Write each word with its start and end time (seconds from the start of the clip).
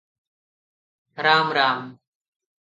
Ram 1.27 1.53
Ram." 1.59 1.77